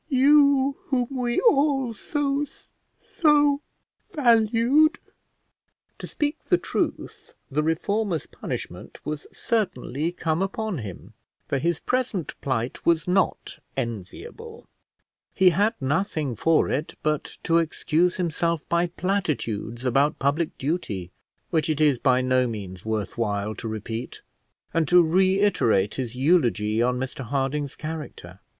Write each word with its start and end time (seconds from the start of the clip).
You, 0.09 0.77
whom 0.87 1.15
we 1.15 1.39
all 1.41 1.93
so 1.93 2.43
so 2.99 3.61
valued!" 4.11 4.97
To 5.99 6.07
speak 6.07 6.43
the 6.45 6.57
truth, 6.57 7.35
the 7.51 7.61
reformer's 7.61 8.25
punishment 8.25 8.99
was 9.05 9.27
certainly 9.31 10.11
come 10.11 10.41
upon 10.41 10.79
him, 10.79 11.13
for 11.47 11.59
his 11.59 11.79
present 11.79 12.33
plight 12.41 12.83
was 12.83 13.07
not 13.07 13.59
enviable; 13.77 14.65
he 15.35 15.51
had 15.51 15.75
nothing 15.79 16.35
for 16.35 16.67
it 16.67 16.95
but 17.03 17.37
to 17.43 17.59
excuse 17.59 18.15
himself 18.15 18.67
by 18.67 18.87
platitudes 18.87 19.85
about 19.85 20.17
public 20.17 20.57
duty, 20.57 21.11
which 21.51 21.69
it 21.69 21.79
is 21.79 21.99
by 21.99 22.21
no 22.21 22.47
means 22.47 22.83
worth 22.83 23.19
while 23.19 23.53
to 23.53 23.67
repeat, 23.67 24.23
and 24.73 24.87
to 24.87 24.99
reiterate 25.03 25.93
his 25.93 26.15
eulogy 26.15 26.81
on 26.81 26.99
Mr 26.99 27.19
Harding's 27.23 27.75
character. 27.75 28.39